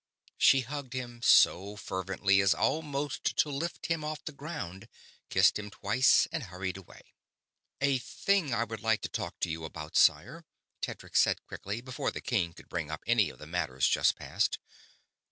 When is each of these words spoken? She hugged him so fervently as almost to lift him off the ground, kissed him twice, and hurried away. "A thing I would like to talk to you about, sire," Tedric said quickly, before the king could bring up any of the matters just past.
She 0.39 0.61
hugged 0.61 0.93
him 0.93 1.21
so 1.21 1.75
fervently 1.75 2.41
as 2.41 2.55
almost 2.55 3.37
to 3.37 3.49
lift 3.51 3.85
him 3.85 4.03
off 4.03 4.25
the 4.25 4.31
ground, 4.31 4.89
kissed 5.29 5.59
him 5.59 5.69
twice, 5.69 6.27
and 6.31 6.41
hurried 6.41 6.77
away. 6.77 7.13
"A 7.79 7.99
thing 7.99 8.51
I 8.51 8.63
would 8.63 8.81
like 8.81 9.01
to 9.01 9.09
talk 9.09 9.39
to 9.41 9.49
you 9.51 9.63
about, 9.63 9.95
sire," 9.95 10.43
Tedric 10.81 11.15
said 11.15 11.43
quickly, 11.45 11.81
before 11.81 12.09
the 12.09 12.19
king 12.19 12.53
could 12.53 12.67
bring 12.67 12.89
up 12.89 13.03
any 13.05 13.29
of 13.29 13.37
the 13.37 13.45
matters 13.45 13.87
just 13.87 14.15
past. 14.15 14.57